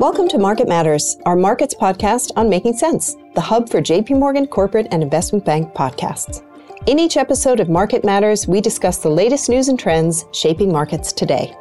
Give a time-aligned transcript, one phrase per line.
[0.00, 4.46] Welcome to Market Matters, our markets podcast on making sense, the hub for JP Morgan
[4.46, 6.42] corporate and investment bank podcasts.
[6.86, 11.12] In each episode of Market Matters, we discuss the latest news and trends shaping markets
[11.12, 11.54] today.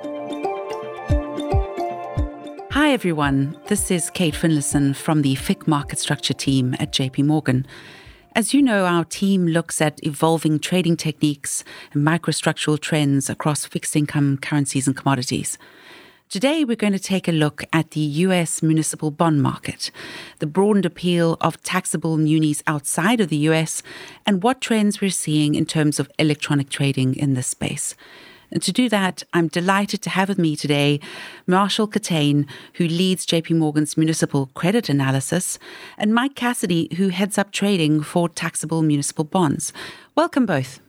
[2.71, 3.59] Hi, everyone.
[3.67, 7.67] This is Kate Finlayson from the FICC Market Structure team at JP Morgan.
[8.37, 13.97] As you know, our team looks at evolving trading techniques and microstructural trends across fixed
[13.97, 15.57] income currencies and commodities.
[16.29, 19.89] Today, we're going to take a look at the US municipal bond market,
[20.37, 23.81] the broadened appeal of taxable munis outside of the US,
[24.27, 27.95] and what trends we're seeing in terms of electronic trading in this space.
[28.51, 30.99] And to do that, I'm delighted to have with me today
[31.47, 35.57] Marshall Kitain, who leads JP Morgan's municipal credit analysis,
[35.97, 39.73] and Mike Cassidy, who heads up trading for taxable municipal bonds.
[40.13, 40.79] Welcome both.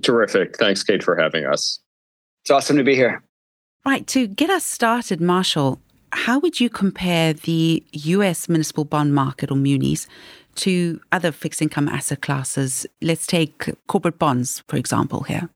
[0.00, 0.58] Terrific.
[0.58, 1.80] Thanks, Kate, for having us.
[2.44, 3.24] It's awesome to be here.
[3.86, 5.78] Right, to get us started, Marshall,
[6.10, 10.06] how would you compare the US municipal bond market or munis
[10.56, 12.86] to other fixed income asset classes?
[13.02, 15.50] Let's take corporate bonds, for example, here.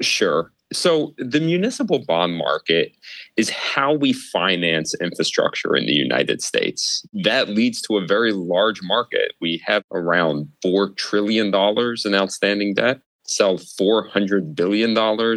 [0.00, 0.50] Sure.
[0.72, 2.92] So, the municipal bond market
[3.36, 7.04] is how we finance infrastructure in the United States.
[7.12, 9.32] That leads to a very large market.
[9.40, 14.90] We have around $4 trillion in outstanding debt sell $400 billion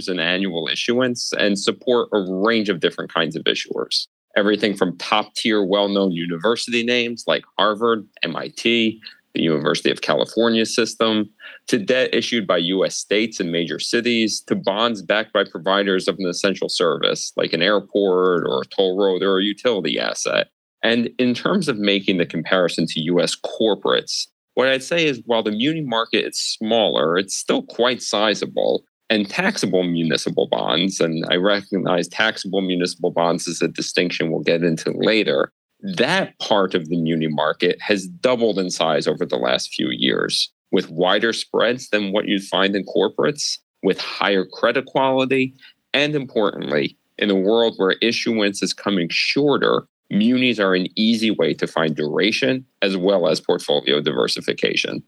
[0.07, 4.07] in annual issuance and support a range of different kinds of issuers.
[4.35, 8.99] Everything from top tier, well known university names like Harvard, MIT,
[9.35, 11.29] the University of California system,
[11.67, 16.15] to debt issued by US states and major cities, to bonds backed by providers of
[16.17, 20.49] an essential service like an airport or a toll road or a utility asset.
[20.81, 25.43] And in terms of making the comparison to US corporates, what I'd say is while
[25.43, 28.85] the muni market is smaller, it's still quite sizable.
[29.09, 34.63] And taxable municipal bonds, and I recognize taxable municipal bonds is a distinction we'll get
[34.63, 35.51] into later.
[35.81, 40.51] That part of the muni market has doubled in size over the last few years
[40.71, 45.53] with wider spreads than what you'd find in corporates, with higher credit quality,
[45.93, 51.53] and importantly, in a world where issuance is coming shorter, munis are an easy way
[51.55, 55.03] to find duration as well as portfolio diversification.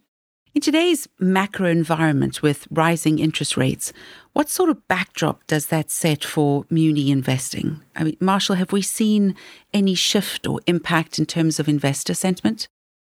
[0.55, 3.91] In today's macro environment with rising interest rates,
[4.31, 7.81] what sort of backdrop does that set for muni investing?
[7.93, 9.35] I mean, Marshall, have we seen
[9.73, 12.69] any shift or impact in terms of investor sentiment?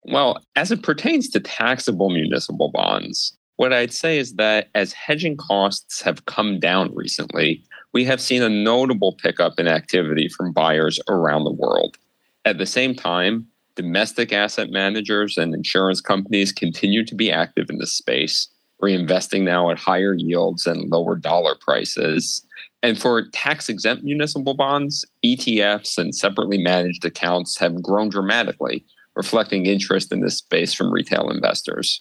[0.05, 5.37] Well, as it pertains to taxable municipal bonds, what I'd say is that as hedging
[5.37, 7.62] costs have come down recently,
[7.93, 11.98] we have seen a notable pickup in activity from buyers around the world.
[12.47, 17.76] At the same time, domestic asset managers and insurance companies continue to be active in
[17.76, 18.48] this space,
[18.82, 22.42] reinvesting now at higher yields and lower dollar prices.
[22.82, 29.66] And for tax exempt municipal bonds, ETFs and separately managed accounts have grown dramatically, reflecting
[29.66, 32.00] interest in this space from retail investors.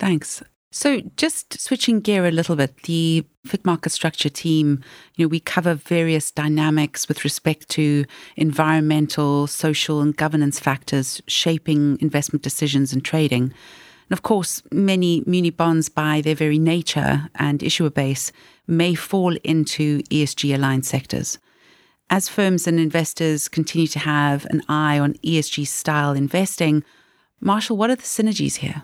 [0.00, 0.42] Thanks.
[0.76, 5.40] So, just switching gear a little bit, the FICC market structure team, you know, we
[5.40, 8.04] cover various dynamics with respect to
[8.36, 13.44] environmental, social, and governance factors shaping investment decisions and trading.
[13.44, 18.30] And of course, many muni bonds, by their very nature and issuer base,
[18.66, 21.38] may fall into ESG aligned sectors.
[22.10, 26.84] As firms and investors continue to have an eye on ESG style investing,
[27.40, 28.82] Marshall, what are the synergies here?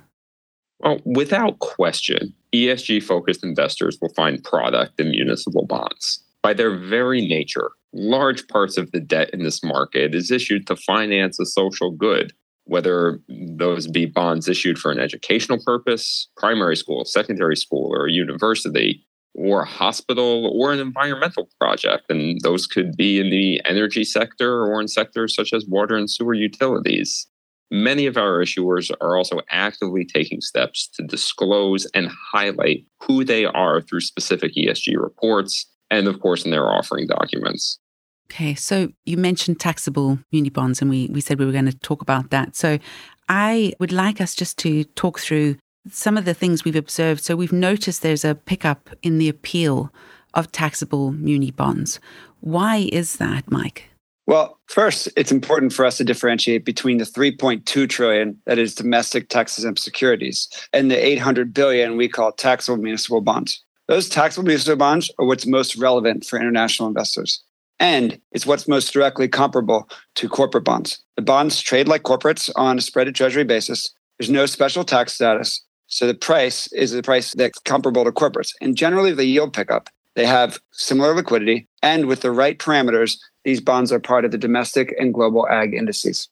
[0.83, 6.23] Well, without question, ESG focused investors will find product in municipal bonds.
[6.43, 10.77] By their very nature, large parts of the debt in this market is issued to
[10.77, 12.33] finance a social good,
[12.65, 18.13] whether those be bonds issued for an educational purpose, primary school, secondary school, or a
[18.13, 22.11] university, or a hospital, or an environmental project.
[22.11, 26.11] And those could be in the energy sector or in sectors such as water and
[26.11, 27.29] sewer utilities.
[27.73, 33.47] Many of our issuers are also actively taking steps to disclose and highlight who they
[33.47, 37.79] are through specific ESG reports and, of course, in their offering documents.
[38.31, 41.79] Okay, so you mentioned taxable muni bonds, and we, we said we were going to
[41.79, 42.57] talk about that.
[42.57, 42.79] So
[43.31, 45.57] I would like us just to talk through
[45.91, 47.23] some of the things we've observed.
[47.23, 49.91] So we've noticed there's a pickup in the appeal
[50.35, 52.01] of taxable muni bonds.
[52.41, 53.92] Why is that, Mike?
[54.27, 59.29] Well, first, it's important for us to differentiate between the 3.2 trillion that is domestic
[59.29, 63.65] tax exempt securities and the 800 billion we call taxable municipal bonds.
[63.89, 67.43] Those taxable municipal bonds are what's most relevant for international investors.
[67.81, 71.03] And it's what's most directly comparable to corporate bonds.
[71.17, 73.93] The bonds trade like corporates on a spread to treasury basis.
[74.19, 75.65] There's no special tax status.
[75.89, 78.53] So the price is the price that's comparable to corporates.
[78.61, 83.61] And generally, the yield pickup They have similar liquidity, and with the right parameters, these
[83.61, 86.29] bonds are part of the domestic and global ag indices.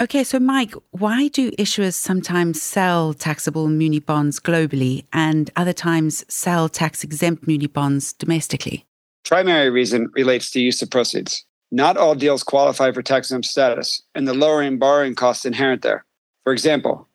[0.00, 6.24] Okay, so Mike, why do issuers sometimes sell taxable muni bonds globally and other times
[6.32, 8.86] sell tax exempt muni bonds domestically?
[9.26, 11.44] Primary reason relates to use of proceeds.
[11.70, 16.06] Not all deals qualify for tax exempt status, and the lowering borrowing costs inherent there.
[16.44, 17.06] For example,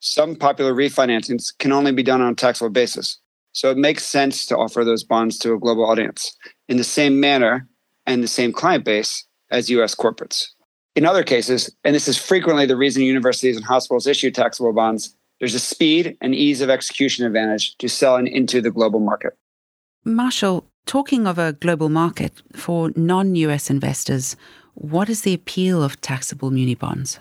[0.00, 3.18] some popular refinancings can only be done on a taxable basis.
[3.52, 6.36] So it makes sense to offer those bonds to a global audience
[6.68, 7.68] in the same manner
[8.06, 10.46] and the same client base as US corporates.
[10.94, 15.16] In other cases, and this is frequently the reason universities and hospitals issue taxable bonds,
[15.40, 19.32] there's a speed and ease of execution advantage to selling into the global market.
[20.04, 24.36] Marshall, talking of a global market for non US investors,
[24.74, 27.18] what is the appeal of taxable muni bonds?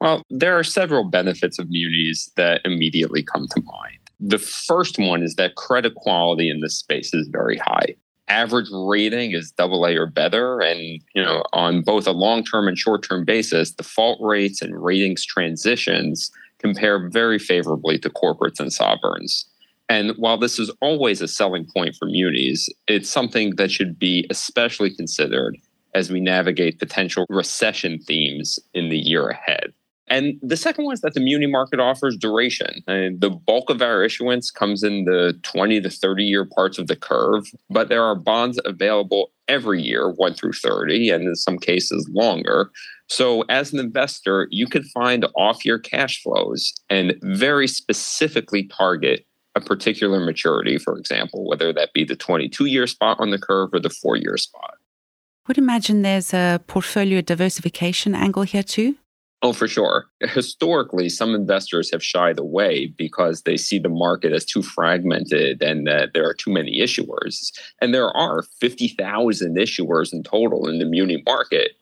[0.00, 3.98] Well, there are several benefits of munis that immediately come to mind.
[4.18, 7.94] The first one is that credit quality in this space is very high.
[8.28, 10.60] Average rating is double A or better.
[10.60, 14.82] And, you know, on both a long term and short term basis, default rates and
[14.82, 19.46] ratings transitions compare very favorably to corporates and sovereigns.
[19.88, 24.26] And while this is always a selling point for munis, it's something that should be
[24.30, 25.58] especially considered
[25.94, 29.72] as we navigate potential recession themes in the year ahead.
[30.12, 32.82] And the second one is that the muni market offers duration.
[32.86, 36.86] And the bulk of our issuance comes in the 20 to 30 year parts of
[36.86, 41.58] the curve, but there are bonds available every year, 1 through 30, and in some
[41.58, 42.70] cases longer.
[43.08, 49.24] So, as an investor, you could find off year cash flows and very specifically target
[49.54, 53.70] a particular maturity, for example, whether that be the 22 year spot on the curve
[53.72, 54.74] or the four year spot.
[54.74, 58.96] I Would imagine there's a portfolio diversification angle here too.
[59.44, 60.06] Oh, for sure.
[60.20, 65.84] Historically, some investors have shied away because they see the market as too fragmented and
[65.88, 67.50] that there are too many issuers.
[67.80, 71.72] And there are 50,000 issuers in total in the muni market.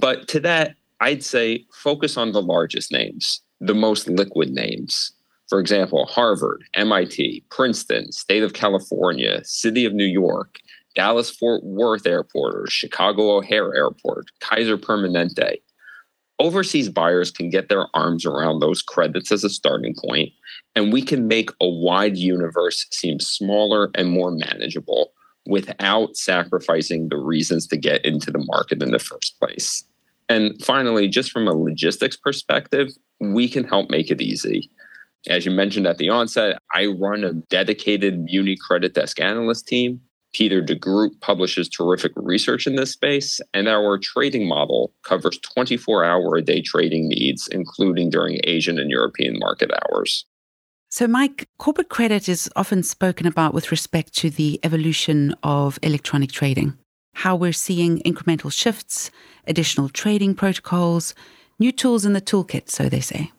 [0.00, 5.12] But to that, I'd say focus on the largest names, the most liquid names.
[5.48, 10.58] For example, Harvard, MIT, Princeton, State of California, City of New York,
[10.94, 15.56] Dallas Fort Worth Airport, or Chicago O'Hare Airport, Kaiser Permanente
[16.42, 20.30] overseas buyers can get their arms around those credits as a starting point,
[20.74, 25.12] and we can make a wide universe seem smaller and more manageable
[25.46, 29.84] without sacrificing the reasons to get into the market in the first place.
[30.28, 32.88] And finally, just from a logistics perspective,
[33.20, 34.68] we can help make it easy.
[35.28, 40.00] As you mentioned at the onset, I run a dedicated Muni credit desk analyst team
[40.32, 46.04] Peter de Groot publishes terrific research in this space, and our trading model covers 24
[46.04, 50.24] hour a day trading needs, including during Asian and European market hours.
[50.88, 56.32] So, Mike, corporate credit is often spoken about with respect to the evolution of electronic
[56.32, 56.76] trading,
[57.14, 59.10] how we're seeing incremental shifts,
[59.46, 61.14] additional trading protocols,
[61.58, 63.32] new tools in the toolkit, so they say.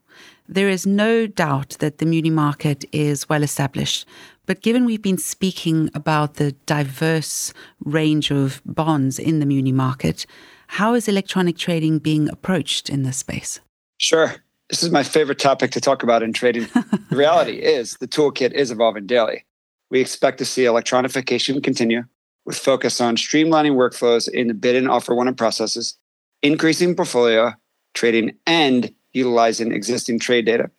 [0.48, 4.06] There is no doubt that the muni market is well established,
[4.46, 7.54] but given we've been speaking about the diverse
[7.84, 10.26] range of bonds in the muni market,
[10.68, 13.60] how is electronic trading being approached in this space?
[13.98, 14.36] Sure.
[14.70, 16.64] This is my favorite topic to talk about in trading.
[17.10, 19.46] the reality is the toolkit is evolving daily.
[19.90, 22.04] We expect to see electronification continue
[22.46, 25.98] with focus on streamlining workflows in the bid and offer one processes,
[26.42, 27.54] increasing portfolio
[27.94, 30.70] trading, and utilizing existing trade data.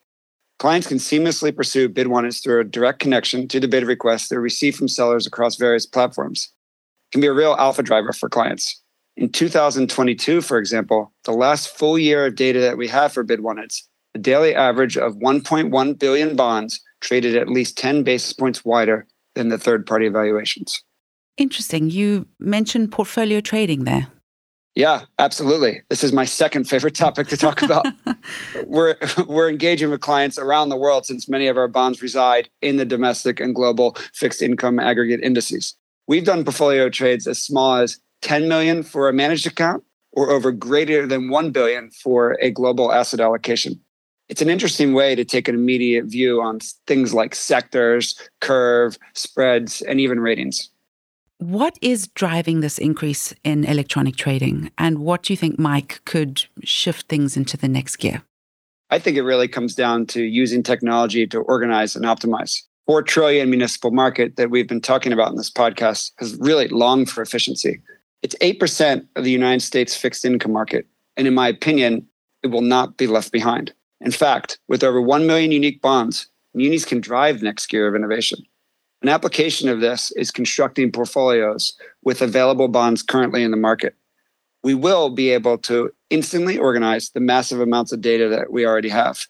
[0.65, 4.39] Clients can seamlessly pursue bid warrants through a direct connection to the bid requests they
[4.39, 6.49] receive from sellers across various platforms.
[6.49, 8.81] It can be a real alpha driver for clients.
[9.19, 13.41] In 2022, for example, the last full year of data that we have for bid
[13.43, 19.07] warrants, a daily average of 1.1 billion bonds traded at least 10 basis points wider
[19.35, 20.83] than the third party evaluations.
[21.37, 21.91] Interesting.
[21.91, 24.07] You mentioned portfolio trading there.
[24.75, 25.83] Yeah, absolutely.
[25.89, 27.87] This is my second favorite topic to talk about.
[28.67, 28.97] we're
[29.29, 32.85] we're engaging with clients around the world since many of our bonds reside in the
[32.85, 35.77] domestic and global fixed income aggregate indices.
[36.09, 40.51] We've done portfolio trades as small as 10 million for a managed account or over
[40.51, 43.81] greater than 1 billion for a global asset allocation.
[44.29, 49.83] It's an interesting way to take an immediate view on things like sectors, curve, spreads,
[49.83, 50.71] and even ratings.
[51.39, 54.71] What is driving this increase in electronic trading?
[54.79, 58.23] And what do you think, Mike, could shift things into the next gear?
[58.91, 62.63] I think it really comes down to using technology to organize and optimize.
[62.87, 67.11] Four trillion municipal market that we've been talking about in this podcast has really longed
[67.11, 67.81] for efficiency.
[68.23, 70.87] It's 8% of the United States fixed income market.
[71.17, 72.07] And in my opinion,
[72.43, 73.73] it will not be left behind.
[74.01, 77.95] In fact, with over 1 million unique bonds, munis can drive the next gear of
[77.95, 78.39] innovation.
[79.05, 83.95] An application of this is constructing portfolios with available bonds currently in the market.
[84.63, 88.89] We will be able to instantly organize the massive amounts of data that we already
[88.89, 89.27] have.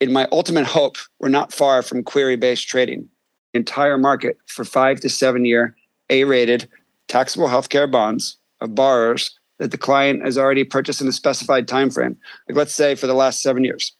[0.00, 3.06] In my ultimate hope, we're not far from query based trading.
[3.52, 5.76] Entire market for five to seven year
[6.08, 6.66] A rated
[7.06, 11.90] taxable healthcare bonds of borrowers that the client has already purchased in a specified time
[11.90, 12.16] frame,
[12.48, 13.94] like let's say for the last seven years.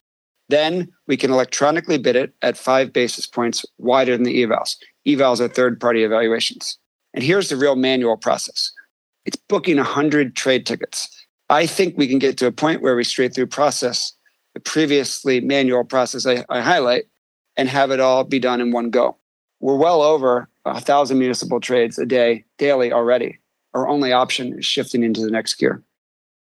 [0.51, 4.77] Then we can electronically bid it at five basis points wider than the evals.
[5.07, 6.77] Evals are third party evaluations.
[7.15, 8.73] And here's the real manual process
[9.25, 11.09] it's booking 100 trade tickets.
[11.49, 14.13] I think we can get to a point where we straight through process
[14.55, 17.05] the previously manual process I, I highlight
[17.57, 19.17] and have it all be done in one go.
[19.61, 23.39] We're well over a thousand municipal trades a day daily already.
[23.75, 25.83] Our only option is shifting into the next gear.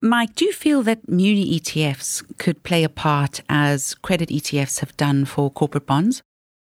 [0.02, 4.94] Mike, do you feel that muni ETFs could play a part as credit ETFs have
[4.98, 6.22] done for corporate bonds?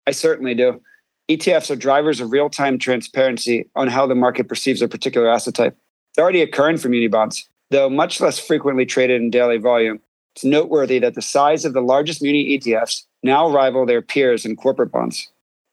[0.07, 0.81] I certainly do.
[1.29, 5.53] ETFs are drivers of real time transparency on how the market perceives a particular asset
[5.53, 5.77] type.
[6.11, 9.99] It's already occurring for muni bonds, though much less frequently traded in daily volume.
[10.33, 14.55] It's noteworthy that the size of the largest muni ETFs now rival their peers in
[14.55, 15.29] corporate bonds.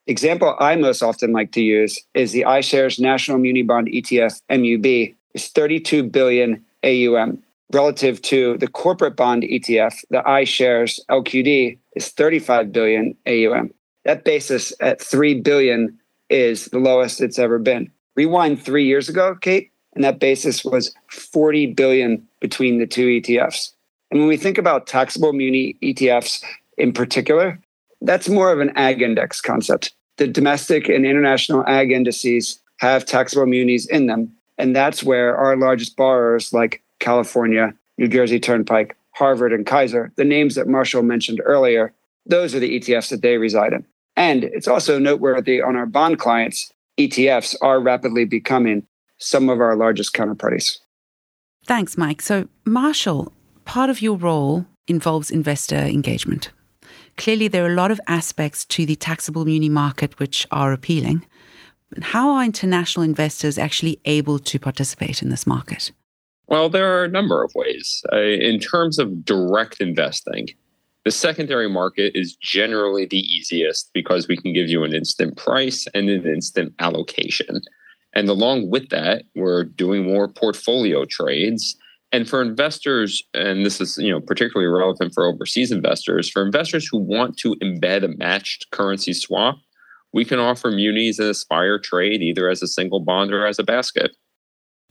[0.09, 5.15] Example I most often like to use is the iShares National Muni Bond ETF MUB
[5.35, 7.43] is 32 billion AUM
[7.73, 13.73] relative to the corporate bond ETF, the iShares LQD is 35 billion AUM.
[14.05, 15.99] That basis at 3 billion
[16.31, 17.91] is the lowest it's ever been.
[18.15, 23.73] Rewind 3 years ago, Kate, and that basis was 40 billion between the two ETFs.
[24.11, 26.43] And when we think about taxable muni ETFs
[26.79, 27.59] in particular,
[28.01, 29.93] that's more of an ag index concept.
[30.19, 35.57] The domestic and international ag indices have taxable munis in them, and that's where our
[35.57, 41.41] largest borrowers, like California, New Jersey Turnpike, Harvard, and Kaiser, the names that Marshall mentioned
[41.45, 41.93] earlier,
[42.27, 43.85] those are the ETFs that they reside in.
[44.17, 48.87] And it's also noteworthy on our bond clients, ETFs are rapidly becoming
[49.19, 50.79] some of our largest counterparties.
[51.67, 52.23] Thanks, Mike.
[52.23, 53.33] So, Marshall,
[53.65, 56.51] part of your role involves investor engagement.
[57.17, 61.27] Clearly, there are a lot of aspects to the taxable muni market which are appealing.
[62.03, 65.93] How are international investors actually able to participate in this market?
[66.49, 68.03] Well, there are a number of ways.
[68.13, 70.49] Uh, in terms of direct investing,
[71.05, 75.87] the secondary market is generally the easiest because we can give you an instant price
[75.95, 77.61] and an instant allocation.
[78.15, 81.77] And along with that, we're doing more portfolio trades.
[82.13, 86.89] And for investors, and this is you know particularly relevant for overseas investors, for investors
[86.91, 89.59] who want to embed a matched currency swap,
[90.17, 93.59] we can offer munis and a Spire trade either as a single bond or as
[93.59, 94.17] a basket.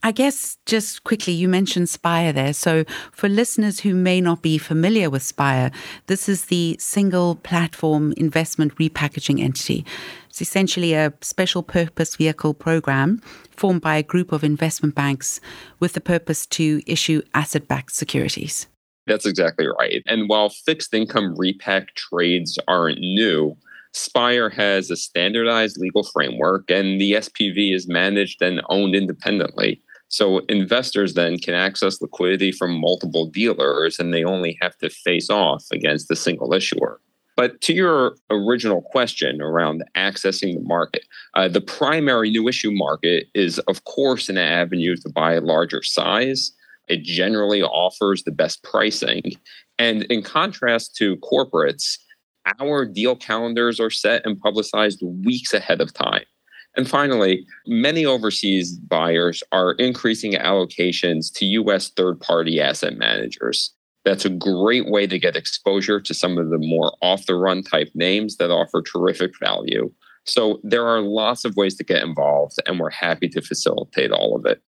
[0.04, 2.54] I guess just quickly, you mentioned Spire there.
[2.54, 5.72] So, for listeners who may not be familiar with Spire,
[6.06, 9.84] this is the single platform investment repackaging entity.
[10.30, 15.42] It's essentially a special purpose vehicle program formed by a group of investment banks
[15.80, 18.68] with the purpose to issue asset backed securities.
[19.08, 20.04] That's exactly right.
[20.06, 23.58] And while fixed income repack trades aren't new,
[23.96, 29.82] Spire has a standardized legal framework, and the SPV is managed and owned independently.
[30.10, 35.30] So investors then can access liquidity from multiple dealers, and they only have to face
[35.30, 37.00] off against the single issuer.
[37.38, 43.28] But to your original question around accessing the market, uh, the primary new issue market
[43.34, 46.52] is, of course, an avenue to buy a larger size.
[46.90, 49.24] It generally offers the best pricing.
[49.80, 51.98] And in contrast to corporates,
[52.60, 56.24] our deal calendars are set and publicized weeks ahead of time.
[56.78, 63.74] And finally, many overseas buyers are increasing allocations to US third party asset managers.
[64.04, 67.64] That's a great way to get exposure to some of the more off the run
[67.64, 69.92] type names that offer terrific value.
[70.26, 74.36] So there are lots of ways to get involved, and we're happy to facilitate all
[74.36, 74.62] of it.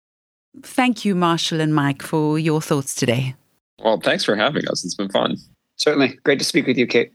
[0.62, 3.36] Thank you, Marshall and Mike, for your thoughts today.
[3.84, 4.84] Well, thanks for having us.
[4.84, 5.38] It's been fun.
[5.76, 6.20] Certainly.
[6.24, 7.12] Great to speak with you, Kate.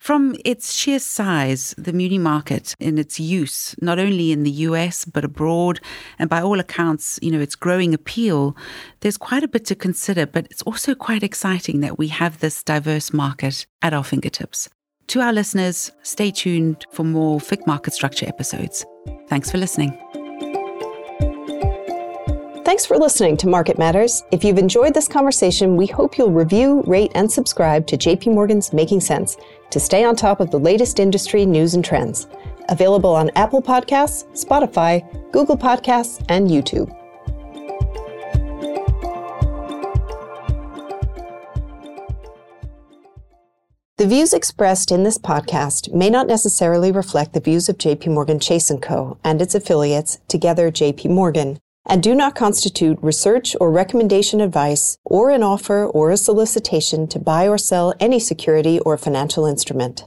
[0.00, 5.04] From its sheer size, the muni market in its use, not only in the US,
[5.04, 5.78] but abroad,
[6.18, 8.56] and by all accounts, you know, its growing appeal,
[9.00, 12.64] there's quite a bit to consider, but it's also quite exciting that we have this
[12.64, 14.70] diverse market at our fingertips.
[15.08, 18.86] To our listeners, stay tuned for more FICC market structure episodes.
[19.28, 19.90] Thanks for listening.
[22.64, 24.22] Thanks for listening to Market Matters.
[24.30, 28.72] If you've enjoyed this conversation, we hope you'll review, rate, and subscribe to JP Morgan's
[28.72, 29.36] Making Sense
[29.70, 32.26] to stay on top of the latest industry news and trends.
[32.68, 36.94] Available on Apple Podcasts, Spotify, Google Podcasts, and YouTube.
[44.00, 48.40] The views expressed in this podcast may not necessarily reflect the views of JP Morgan
[48.40, 49.18] Chase & Co.
[49.22, 55.30] and its affiliates, together JP Morgan, and do not constitute research or recommendation advice or
[55.30, 60.04] an offer or a solicitation to buy or sell any security or financial instrument.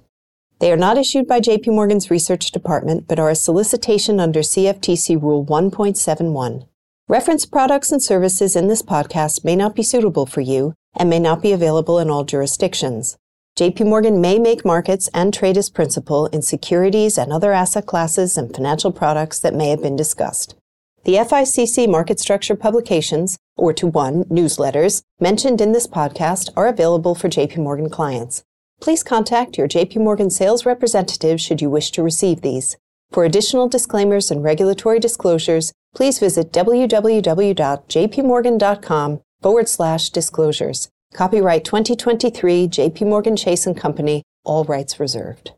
[0.60, 5.22] They are not issued by JP Morgan's research department but are a solicitation under CFTC
[5.22, 6.68] Rule 1.71.
[7.10, 11.20] Reference products and services in this podcast may not be suitable for you and may
[11.20, 13.18] not be available in all jurisdictions.
[13.60, 18.38] JP Morgan may make markets and trade as principal in securities and other asset classes
[18.38, 20.56] and financial products that may have been discussed.
[21.05, 27.13] The FICC market structure publications, or to one newsletters, mentioned in this podcast are available
[27.13, 28.45] for JP Morgan clients.
[28.79, 32.77] Please contact your JP Morgan sales representative should you wish to receive these.
[33.12, 40.88] For additional disclaimers and regulatory disclosures, please visit www.jpmorgan.com forward slash disclosures.
[41.13, 45.51] Copyright 2023 JP Morgan Chase & Company, all rights reserved.